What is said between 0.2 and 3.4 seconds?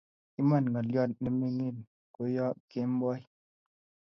Iman, ngolyo nemengen ko yoo kemboi